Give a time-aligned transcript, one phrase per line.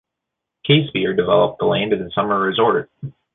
[0.67, 2.89] Casebeer developed the land as a summer resort.